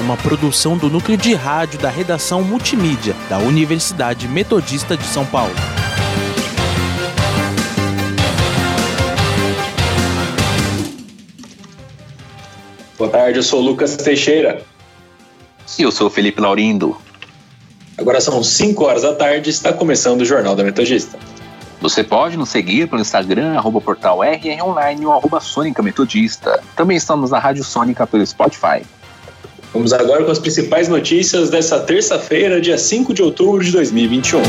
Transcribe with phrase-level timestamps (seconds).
[0.00, 5.54] uma produção do núcleo de rádio da redação multimídia da Universidade Metodista de São Paulo.
[12.98, 14.62] Boa tarde, eu sou Lucas Teixeira.
[15.78, 16.96] E eu sou Felipe Laurindo.
[17.98, 21.18] Agora são 5 horas da tarde e está começando o Jornal da Metodista.
[21.80, 26.62] Você pode nos seguir pelo Instagram, arroba portal RR Online ou arroba Sônica Metodista.
[26.74, 28.82] Também estamos na Rádio Sônica pelo Spotify.
[29.76, 34.40] Vamos agora com as principais notícias dessa terça-feira, dia 5 de outubro de 2021.
[34.40, 34.44] A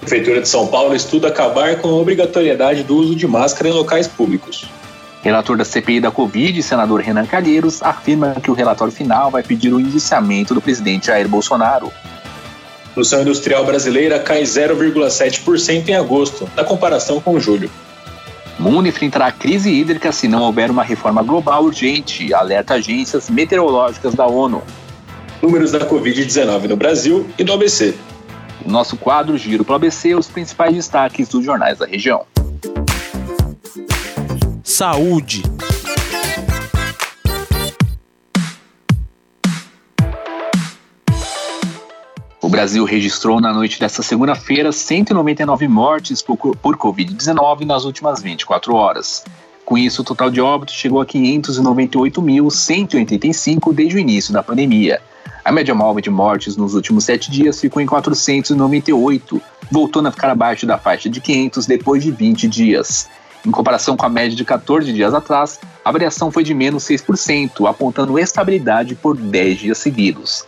[0.00, 4.08] Prefeitura de São Paulo estuda acabar com a obrigatoriedade do uso de máscara em locais
[4.08, 4.64] públicos.
[5.22, 9.74] Relator da CPI da Covid, senador Renan Calheiros, afirma que o relatório final vai pedir
[9.74, 11.92] o indiciamento do presidente Jair Bolsonaro.
[12.86, 17.70] A produção industrial brasileira cai 0,7% em agosto, na comparação com julho.
[18.62, 24.24] Mundo enfrentará crise hídrica se não houver uma reforma global urgente, alerta agências meteorológicas da
[24.24, 24.62] ONU.
[25.42, 27.96] Números da Covid-19 no Brasil e no ABC.
[28.64, 32.24] Nosso quadro Giro para o ABC, os principais destaques dos jornais da região.
[34.62, 35.42] Saúde.
[42.52, 49.24] Brasil registrou na noite desta segunda-feira 199 mortes por, por Covid-19 nas últimas 24 horas.
[49.64, 55.00] Com isso, o total de óbitos chegou a 598.185 desde o início da pandemia.
[55.42, 59.40] A média móvel de mortes nos últimos sete dias ficou em 498,
[59.70, 63.08] voltando a ficar abaixo da faixa de 500 depois de 20 dias.
[63.46, 67.66] Em comparação com a média de 14 dias atrás, a variação foi de menos 6%,
[67.66, 70.44] apontando estabilidade por 10 dias seguidos.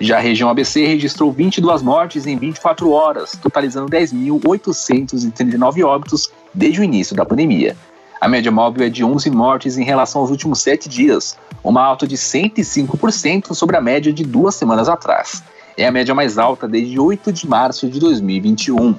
[0.00, 6.84] Já a região ABC registrou 22 mortes em 24 horas, totalizando 10.839 óbitos desde o
[6.84, 7.76] início da pandemia.
[8.18, 12.06] A média móvel é de 11 mortes em relação aos últimos 7 dias, uma alta
[12.06, 15.42] de 105% sobre a média de duas semanas atrás.
[15.76, 18.94] É a média mais alta desde 8 de março de 2021.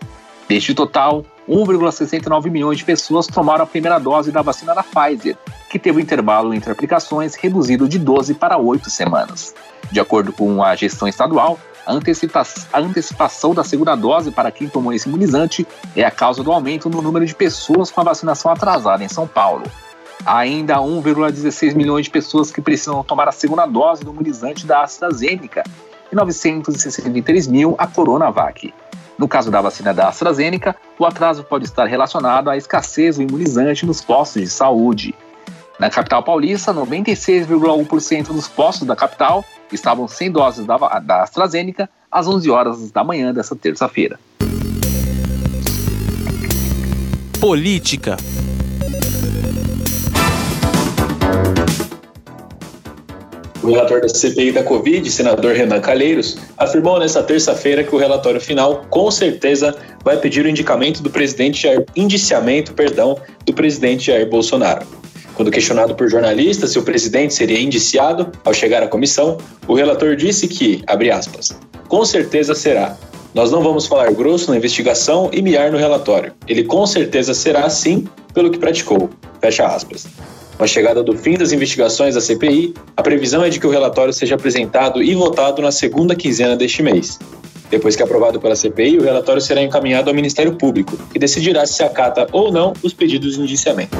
[0.51, 5.37] Deste total, 1,69 milhões de pessoas tomaram a primeira dose da vacina da Pfizer,
[5.69, 9.55] que teve o intervalo entre aplicações reduzido de 12 para 8 semanas.
[9.89, 14.67] De acordo com a gestão estadual, a, antecipa a antecipação da segunda dose para quem
[14.67, 18.51] tomou esse imunizante é a causa do aumento no número de pessoas com a vacinação
[18.51, 19.63] atrasada em São Paulo.
[20.25, 24.83] Há ainda 1,16 milhões de pessoas que precisam tomar a segunda dose do imunizante da
[24.83, 25.63] AstraZeneca
[26.11, 28.73] e 963 mil a Coronavac.
[29.21, 33.85] No caso da vacina da AstraZeneca, o atraso pode estar relacionado à escassez do imunizante
[33.85, 35.13] nos postos de saúde.
[35.77, 42.27] Na capital paulista, 96,1% dos postos da capital estavam sem doses da, da AstraZeneca às
[42.27, 44.19] 11 horas da manhã dessa terça-feira.
[47.39, 48.17] Política.
[53.63, 58.41] O relator da CPI da Covid, senador Renan Calheiros, afirmou nesta terça-feira que o relatório
[58.41, 63.15] final, com certeza, vai pedir o indicamento do presidente Jair, indiciamento, perdão,
[63.45, 64.83] do presidente Jair Bolsonaro.
[65.35, 69.37] Quando questionado por jornalistas se o presidente seria indiciado ao chegar à comissão,
[69.67, 71.55] o relator disse que, abre aspas,
[71.87, 72.97] com certeza será.
[73.33, 76.33] Nós não vamos falar grosso na investigação e miar no relatório.
[76.47, 79.09] Ele com certeza será assim pelo que praticou.
[79.39, 80.07] Fecha aspas.
[80.61, 83.71] Com a chegada do fim das investigações da CPI, a previsão é de que o
[83.71, 87.17] relatório seja apresentado e votado na segunda quinzena deste mês.
[87.71, 91.81] Depois que aprovado pela CPI, o relatório será encaminhado ao Ministério Público, que decidirá se
[91.81, 93.97] acata ou não os pedidos de indiciamento.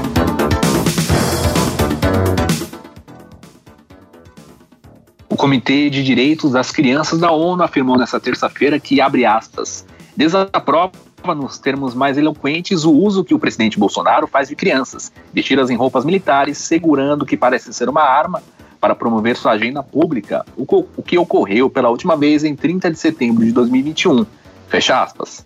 [5.28, 9.84] O Comitê de Direitos das Crianças da ONU afirmou nesta terça-feira que, abre aspas,
[10.16, 10.92] desaprova
[11.36, 15.76] nos termos mais eloquentes o uso que o presidente Bolsonaro faz de crianças, vestidas em
[15.76, 18.42] roupas militares, segurando o que parece ser uma arma
[18.80, 23.46] para promover sua agenda pública, o que ocorreu pela última vez em 30 de setembro
[23.46, 24.26] de 2021.
[24.68, 25.46] Fecha aspas.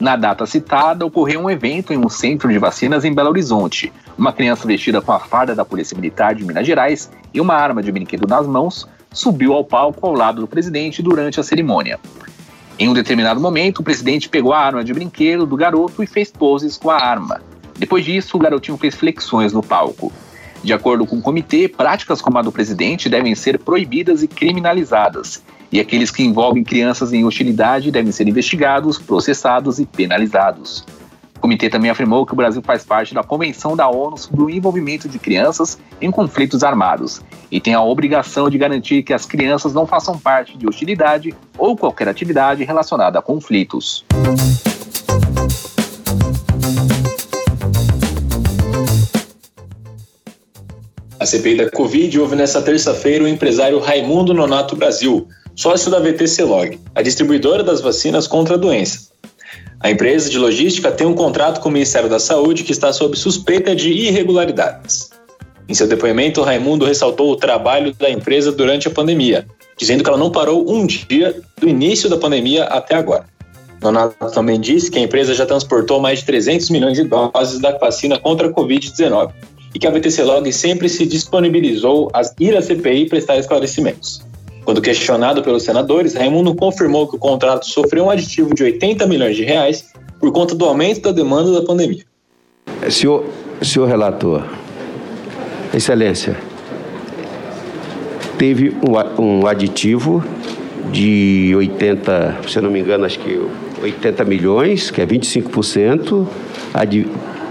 [0.00, 3.92] Na data citada, ocorreu um evento em um centro de vacinas em Belo Horizonte.
[4.16, 7.82] Uma criança vestida com a farda da Polícia Militar de Minas Gerais e uma arma
[7.82, 12.00] de brinquedo nas mãos subiu ao palco ao lado do presidente durante a cerimônia.
[12.80, 16.30] Em um determinado momento, o presidente pegou a arma de brinquedo do garoto e fez
[16.30, 17.42] poses com a arma.
[17.78, 20.10] Depois disso, o garotinho fez flexões no palco.
[20.64, 25.42] De acordo com o comitê, práticas como a do presidente devem ser proibidas e criminalizadas,
[25.70, 30.82] e aqueles que envolvem crianças em hostilidade devem ser investigados, processados e penalizados.
[31.40, 34.50] O comitê também afirmou que o Brasil faz parte da Convenção da ONU sobre o
[34.50, 39.72] envolvimento de crianças em conflitos armados e tem a obrigação de garantir que as crianças
[39.72, 44.04] não façam parte de hostilidade ou qualquer atividade relacionada a conflitos.
[51.18, 55.26] A CPI da Covid houve nesta terça-feira o empresário Raimundo Nonato Brasil,
[55.56, 59.09] sócio da VTC Log, a distribuidora das vacinas contra a doença.
[59.82, 63.16] A empresa de logística tem um contrato com o Ministério da Saúde que está sob
[63.16, 65.10] suspeita de irregularidades.
[65.66, 69.46] Em seu depoimento, Raimundo ressaltou o trabalho da empresa durante a pandemia,
[69.78, 73.24] dizendo que ela não parou um dia do início da pandemia até agora.
[73.80, 77.78] Nonato também disse que a empresa já transportou mais de 300 milhões de doses da
[77.78, 79.32] vacina contra a Covid-19
[79.74, 84.20] e que a VTC Log sempre se disponibilizou a ir à CPI prestar esclarecimentos.
[84.64, 89.36] Quando questionado pelos senadores, Raimundo confirmou que o contrato sofreu um aditivo de 80 milhões
[89.36, 89.86] de reais
[90.18, 92.04] por conta do aumento da demanda da pandemia.
[92.88, 93.24] Senhor,
[93.62, 94.44] senhor relator,
[95.72, 96.36] Excelência,
[98.36, 98.74] teve
[99.18, 100.24] um, aditivo
[100.90, 103.40] de 80, se não me engano, acho que
[103.82, 106.26] 80 milhões, que é 25%,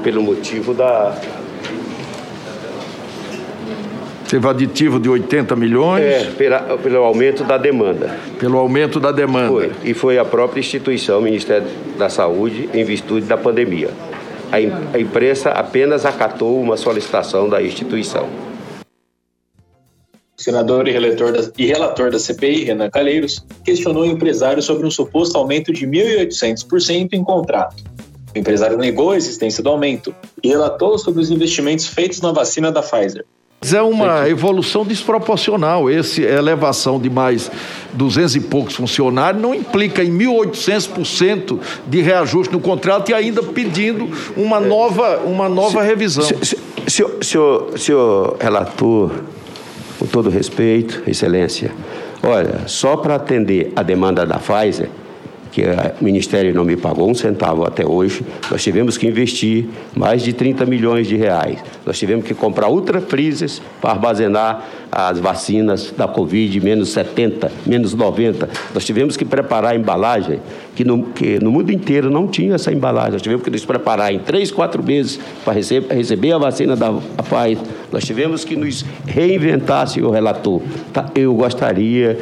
[0.03, 1.15] pelo motivo da,
[4.29, 6.03] Teve aditivo de 80 milhões?
[6.03, 8.15] É, pela, pelo aumento da demanda.
[8.37, 9.47] Pelo aumento da demanda.
[9.47, 9.71] Foi.
[9.83, 11.67] E foi a própria instituição, o Ministério
[11.97, 13.89] da Saúde, em virtude da pandemia.
[14.51, 14.57] A,
[14.95, 18.29] a imprensa apenas acatou uma solicitação da instituição.
[20.37, 24.85] O senador e relator, da, e relator da CPI, Renan Calheiros, questionou o empresário sobre
[24.85, 27.83] um suposto aumento de 1.800% em contrato.
[28.35, 32.71] O empresário negou a existência do aumento e relatou sobre os investimentos feitos na vacina
[32.71, 33.25] da Pfizer.
[33.61, 35.89] É uma evolução desproporcional.
[35.89, 37.51] Essa elevação de mais
[37.93, 44.09] 200 e poucos funcionários não implica em 1.800% de reajuste no contrato e ainda pedindo
[44.37, 46.23] uma nova, uma nova se, revisão.
[46.23, 46.57] Se, se,
[46.87, 49.11] senhor, senhor, senhor relator,
[49.99, 51.73] com todo respeito, excelência,
[52.23, 54.89] olha, só para atender a demanda da Pfizer,
[55.51, 58.23] que o Ministério não me pagou um centavo até hoje.
[58.49, 59.65] Nós tivemos que investir
[59.95, 61.59] mais de 30 milhões de reais.
[61.85, 67.93] Nós tivemos que comprar ultra freezers para armazenar as vacinas da Covid, menos 70, menos
[67.93, 68.49] 90.
[68.73, 70.39] Nós tivemos que preparar a embalagem,
[70.75, 73.13] que no, que no mundo inteiro não tinha essa embalagem.
[73.13, 76.91] Nós tivemos que nos preparar em três, quatro meses para receber, receber a vacina da
[76.91, 77.63] Pfizer.
[77.91, 80.61] Nós tivemos que nos reinventar, senhor relator.
[80.93, 81.05] Tá?
[81.15, 82.17] Eu gostaria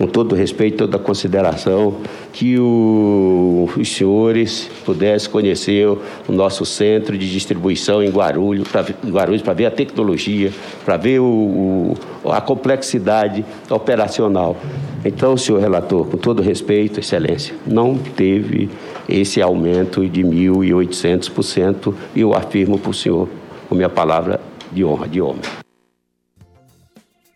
[0.00, 1.94] com todo respeito, toda consideração,
[2.32, 9.66] que o, os senhores pudessem conhecer o nosso centro de distribuição em Guarulhos, para ver
[9.66, 10.50] a tecnologia,
[10.86, 14.56] para ver o, o, a complexidade operacional.
[15.04, 18.70] Então, senhor relator, com todo respeito, excelência, não teve
[19.06, 23.28] esse aumento de 1.800% e eu afirmo para o senhor,
[23.68, 24.40] com minha palavra
[24.72, 25.42] de honra, de homem.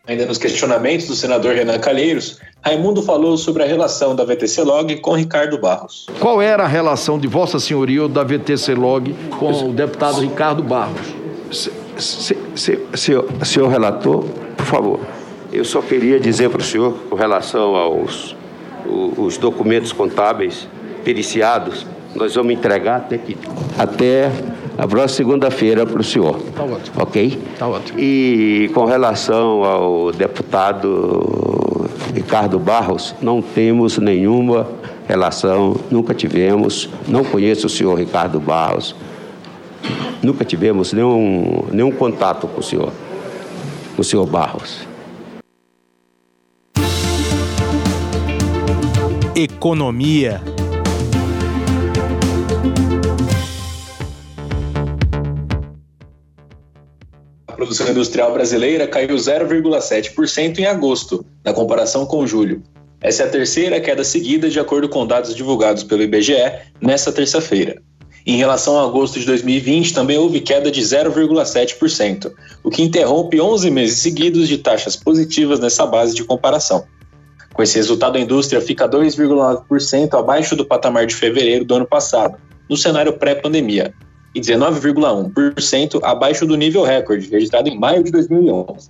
[0.07, 4.95] Ainda nos questionamentos do senador Renan Calheiros, Raimundo falou sobre a relação da VTC Log
[4.95, 6.07] com Ricardo Barros.
[6.19, 10.63] Qual era a relação de Vossa Senhoria ou da VTC Log com o deputado Ricardo
[10.63, 11.13] Barros?
[11.51, 14.23] Se, se, se, senhor, senhor relator,
[14.57, 14.99] por favor,
[15.53, 18.35] eu só queria dizer para o senhor, com relação aos
[19.15, 20.67] os documentos contábeis
[21.03, 23.37] periciados, nós vamos entregar até, que,
[23.77, 24.31] até
[24.75, 26.39] a próxima segunda-feira para o senhor.
[26.47, 26.95] Está ótimo.
[26.99, 27.39] Ok?
[27.53, 27.99] Está ótimo.
[27.99, 31.54] E com relação ao deputado
[32.15, 34.65] Ricardo Barros, não temos nenhuma
[35.05, 38.95] relação, nunca tivemos, não conheço o senhor Ricardo Barros,
[40.23, 42.93] nunca tivemos nenhum, nenhum contato com o senhor,
[43.97, 44.87] com o senhor Barros.
[49.35, 50.41] Economia.
[57.65, 62.61] Produção industrial brasileira caiu 0,7% em agosto, na comparação com julho.
[63.01, 66.35] Essa é a terceira queda seguida, de acordo com dados divulgados pelo IBGE
[66.79, 67.81] nesta terça-feira.
[68.23, 72.31] Em relação a agosto de 2020, também houve queda de 0,7%,
[72.63, 76.85] o que interrompe 11 meses seguidos de taxas positivas nessa base de comparação.
[77.51, 82.37] Com esse resultado, a indústria fica 2,9% abaixo do patamar de fevereiro do ano passado,
[82.69, 83.93] no cenário pré-pandemia,
[84.35, 88.89] e 19,1% abaixo do nível recorde, registrado em maio de 2011.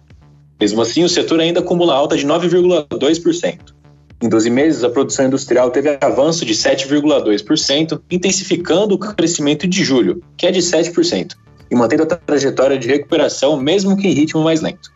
[0.60, 3.76] Mesmo assim, o setor ainda acumula alta de 9,2%.
[4.24, 10.24] Em 12 meses, a produção industrial teve avanço de 7,2%, intensificando o crescimento de julho,
[10.36, 11.36] que é de 7%,
[11.70, 14.92] e mantendo a trajetória de recuperação, mesmo que em ritmo mais lento.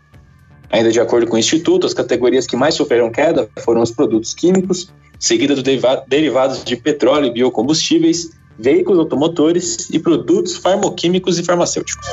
[0.71, 4.33] Ainda de acordo com o Instituto, as categorias que mais sofreram queda foram os produtos
[4.33, 5.63] químicos, seguida dos
[6.07, 12.05] derivados de petróleo e biocombustíveis, veículos automotores e produtos farmoquímicos e farmacêuticos.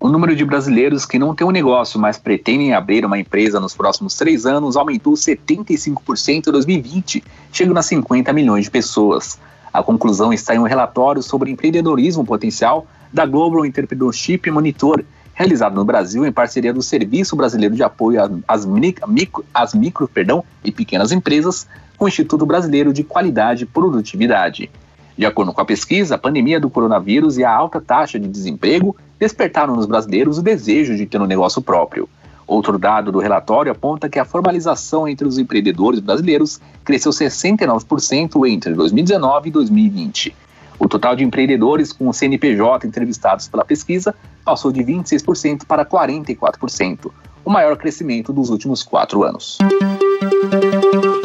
[0.00, 3.74] O número de brasileiros que não têm um negócio, mas pretendem abrir uma empresa nos
[3.74, 9.38] próximos três anos aumentou 75% em 2020, chegando a 50 milhões de pessoas.
[9.72, 15.84] A conclusão está em um relatório sobre empreendedorismo potencial da Global Entrepreneurship Monitor, realizado no
[15.84, 21.12] Brasil em parceria do Serviço Brasileiro de Apoio às, micro, às micro perdão, e pequenas
[21.12, 24.70] empresas com o Instituto Brasileiro de Qualidade e Produtividade.
[25.16, 28.96] De acordo com a pesquisa, a pandemia do coronavírus e a alta taxa de desemprego
[29.18, 32.08] despertaram nos brasileiros o desejo de ter um negócio próprio.
[32.46, 38.74] Outro dado do relatório aponta que a formalização entre os empreendedores brasileiros cresceu 69% entre
[38.74, 40.36] 2019 e 2020.
[40.78, 44.14] O total de empreendedores com o CNPJ entrevistados pela pesquisa
[44.44, 47.10] passou de 26% para 44%,
[47.44, 49.58] o maior crescimento dos últimos quatro anos.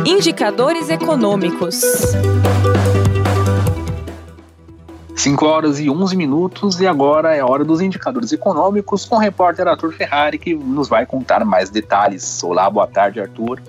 [0.06, 1.82] Indicadores econômicos.
[5.16, 9.68] 5 horas e 11 minutos e agora é hora dos indicadores econômicos com o repórter
[9.68, 12.42] Arthur Ferrari que nos vai contar mais detalhes.
[12.44, 13.60] Olá, boa tarde, Arthur.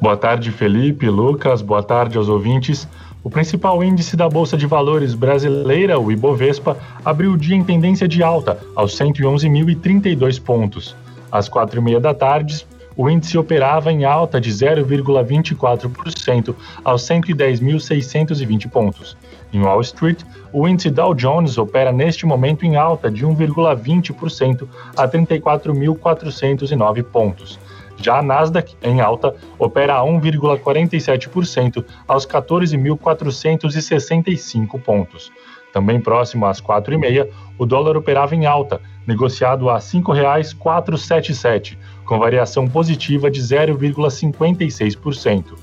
[0.00, 2.86] Boa tarde, Felipe, Lucas, boa tarde aos ouvintes.
[3.24, 8.06] O principal índice da Bolsa de Valores brasileira, o Ibovespa, abriu o dia em tendência
[8.06, 10.94] de alta, aos 111.032 pontos.
[11.32, 16.54] Às quatro e meia da tarde, o índice operava em alta de 0,24%
[16.84, 19.16] aos 110.620 pontos.
[19.50, 20.20] Em Wall Street,
[20.52, 27.58] o índice Dow Jones opera neste momento em alta de 1,20% a 34.409 pontos.
[27.96, 35.32] Já a Nasdaq, em alta, opera a 1,47% aos 14.465 pontos.
[35.72, 42.66] Também próximo às 4h30, o dólar operava em alta, negociado a R$ 5,477, com variação
[42.68, 45.54] positiva de 0,56%.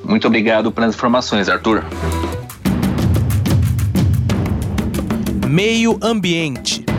[0.04, 1.84] Muito obrigado pelas informações, Arthur.
[5.46, 6.89] Meio Ambiente.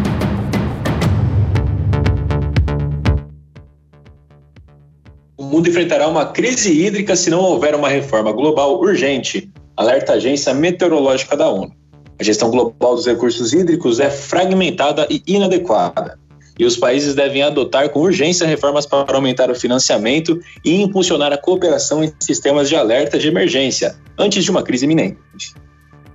[5.51, 10.53] Mundo enfrentará uma crise hídrica se não houver uma reforma global urgente, alerta a Agência
[10.53, 11.73] Meteorológica da ONU.
[12.17, 16.17] A gestão global dos recursos hídricos é fragmentada e inadequada,
[16.57, 21.37] e os países devem adotar com urgência reformas para aumentar o financiamento e impulsionar a
[21.37, 25.53] cooperação em sistemas de alerta de emergência antes de uma crise iminente.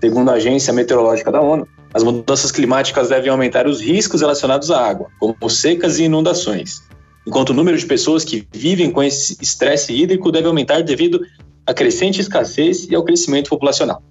[0.01, 4.81] Segundo a Agência Meteorológica da ONU, as mudanças climáticas devem aumentar os riscos relacionados à
[4.81, 6.83] água, como secas e inundações,
[7.27, 11.21] enquanto o número de pessoas que vivem com esse estresse hídrico deve aumentar devido
[11.67, 14.03] à crescente escassez e ao crescimento populacional.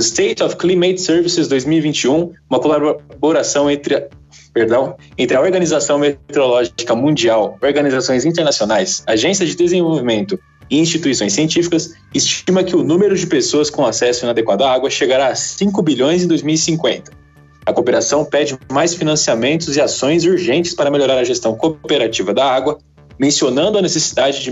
[0.00, 4.08] State of Climate Services 2021, uma colaboração entre,
[4.52, 10.38] perdão, entre a Organização Meteorológica Mundial, organizações internacionais, agências de desenvolvimento
[10.68, 15.28] e instituições científicas, estima que o número de pessoas com acesso inadequado à água chegará
[15.28, 17.27] a 5 bilhões em 2050
[17.68, 22.78] a cooperação pede mais financiamentos e ações urgentes para melhorar a gestão cooperativa da água,
[23.18, 24.50] mencionando a necessidade de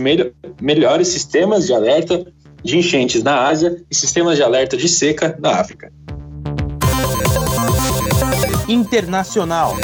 [0.61, 2.27] melhores sistemas de alerta
[2.63, 5.91] de enchentes na Ásia e sistemas de alerta de seca na África.
[8.69, 9.75] Internacional.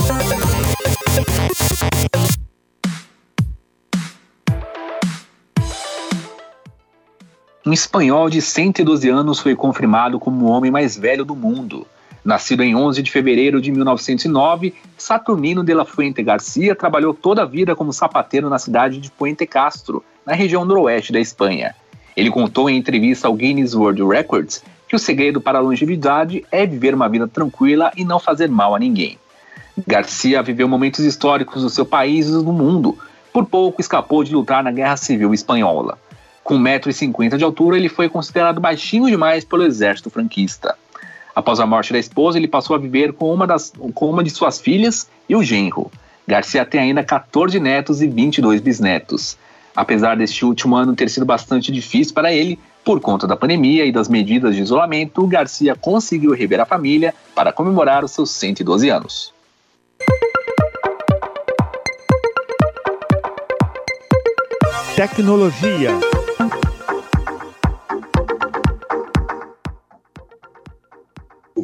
[7.65, 11.87] Um espanhol de 112 anos foi confirmado como o homem mais velho do mundo.
[12.25, 17.47] Nascido em 11 de fevereiro de 1909, Saturnino de la Fuente Garcia trabalhou toda a
[17.47, 21.75] vida como sapateiro na cidade de Puente Castro, na região noroeste da Espanha.
[22.17, 26.65] Ele contou em entrevista ao Guinness World Records que o segredo para a longevidade é
[26.65, 29.19] viver uma vida tranquila e não fazer mal a ninguém.
[29.87, 32.97] Garcia viveu momentos históricos do seu país e do mundo.
[33.33, 35.99] Por pouco escapou de lutar na Guerra Civil Espanhola.
[36.45, 40.77] Com 1,50m de altura, ele foi considerado baixinho demais pelo exército franquista.
[41.35, 44.31] Após a morte da esposa, ele passou a viver com uma, das, com uma de
[44.31, 45.91] suas filhas e o genro.
[46.27, 49.37] Garcia tem ainda 14 netos e 22 bisnetos.
[49.75, 53.93] Apesar deste último ano ter sido bastante difícil para ele, por conta da pandemia e
[53.93, 59.33] das medidas de isolamento, Garcia conseguiu rever a família para comemorar os seus 112 anos.
[64.95, 66.12] Tecnologia.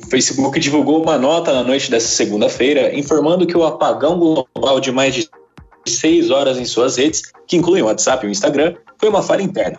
[0.08, 4.90] O Facebook divulgou uma nota na noite dessa segunda-feira informando que o apagão global de
[4.90, 5.28] mais de
[5.86, 9.42] seis horas em suas redes, que incluem o WhatsApp e o Instagram, foi uma falha
[9.42, 9.78] interna.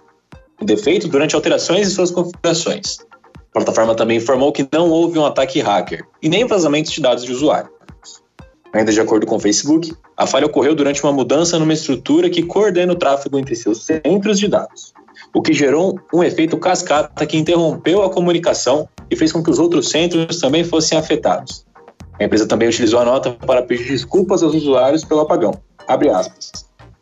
[0.61, 2.99] Um defeito durante alterações em suas configurações.
[3.33, 7.25] A plataforma também informou que não houve um ataque hacker e nem vazamento de dados
[7.25, 7.71] de usuário.
[8.71, 12.43] Ainda de acordo com o Facebook, a falha ocorreu durante uma mudança numa estrutura que
[12.43, 14.93] coordena o tráfego entre seus centros de dados,
[15.33, 19.59] o que gerou um efeito cascata que interrompeu a comunicação e fez com que os
[19.59, 21.65] outros centros também fossem afetados.
[22.19, 25.53] A empresa também utilizou a nota para pedir desculpas aos usuários pelo apagão.
[25.87, 26.51] Abre aspas.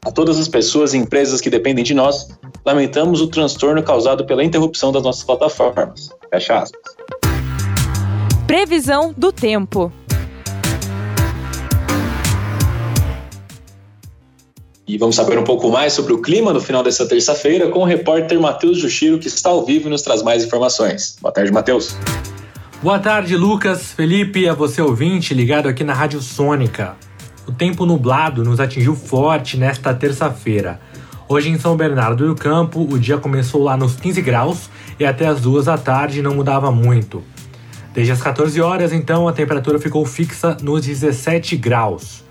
[0.06, 2.28] A todas as pessoas e empresas que dependem de nós,
[2.66, 6.10] lamentamos o transtorno causado pela interrupção das nossas plataformas.
[6.30, 6.82] Fecha aspas.
[8.46, 9.92] Previsão do tempo.
[14.88, 17.84] E vamos saber um pouco mais sobre o clima no final dessa terça-feira com o
[17.84, 21.18] repórter Matheus Juxiro, que está ao vivo e nos traz mais informações.
[21.22, 21.98] Boa tarde, Matheus.
[22.82, 26.96] Boa tarde, Lucas, Felipe a você ouvinte ligado aqui na Rádio Sônica.
[27.46, 30.80] O tempo nublado nos atingiu forte nesta terça-feira.
[31.28, 35.28] Hoje em São Bernardo do Campo, o dia começou lá nos 15 graus e até
[35.28, 37.22] as duas da tarde não mudava muito.
[37.94, 42.27] Desde as 14 horas, então, a temperatura ficou fixa nos 17 graus.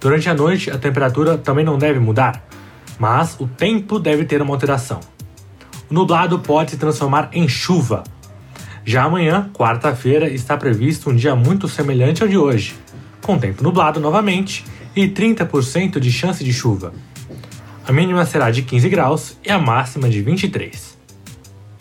[0.00, 2.42] Durante a noite, a temperatura também não deve mudar,
[2.98, 5.00] mas o tempo deve ter uma alteração.
[5.90, 8.02] O nublado pode se transformar em chuva.
[8.84, 12.74] Já amanhã, quarta-feira, está previsto um dia muito semelhante ao de hoje,
[13.20, 14.64] com tempo nublado novamente
[14.96, 16.94] e 30% de chance de chuva.
[17.86, 20.98] A mínima será de 15 graus e a máxima de 23.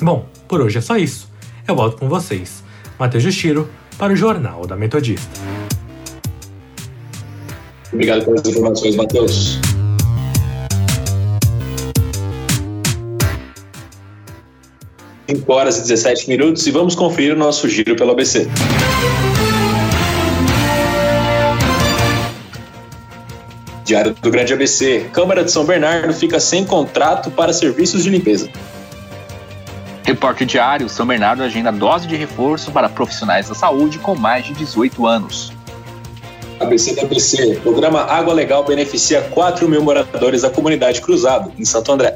[0.01, 1.31] Bom, por hoje é só isso.
[1.67, 2.63] Eu volto com vocês,
[2.97, 5.58] Matheus Justiro, para o Jornal da Metodista.
[7.91, 9.59] Obrigado pelas informações, Matheus.
[15.27, 18.47] Cinco horas e 17 minutos e vamos conferir o nosso giro pelo ABC.
[23.83, 25.09] Diário do Grande ABC.
[25.11, 28.49] Câmara de São Bernardo fica sem contrato para serviços de limpeza.
[30.03, 34.53] Repórter Diário, São Bernardo agenda dose de reforço para profissionais da saúde com mais de
[34.53, 35.58] 18 anos.
[36.59, 37.59] ABC da ABC.
[37.63, 42.15] Programa Água Legal beneficia 4 mil moradores da comunidade Cruzado, em Santo André.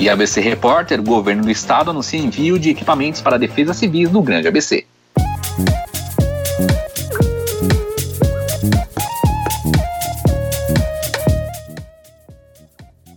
[0.00, 4.20] E ABC Repórter, governo do estado anuncia envio de equipamentos para a defesa civis do
[4.20, 4.84] Grande ABC.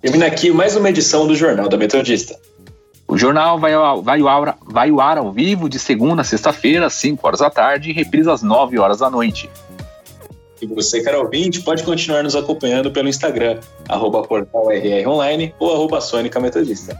[0.02, 2.36] Termina aqui mais uma edição do Jornal da Metodista.
[3.08, 6.86] O jornal vai ao, vai, ao, vai ao ar ao vivo de segunda a sexta-feira,
[6.86, 9.50] às 5 horas da tarde, e reprisa às 9 horas da noite.
[10.62, 16.40] E você, caro ouvinte, pode continuar nos acompanhando pelo Instagram, arroba portalrronline ou arroba Sônica
[16.40, 16.96] Metodista.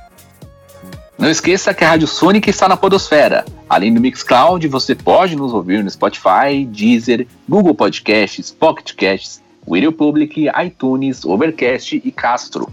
[1.18, 3.46] Não esqueça que a Rádio Sônica está na Podosfera.
[3.70, 9.92] Além do Mixcloud, você pode nos ouvir no Spotify, Deezer, Google Podcasts, Pocket Casts, Radio
[9.92, 12.68] Public, iTunes, Overcast e Castro.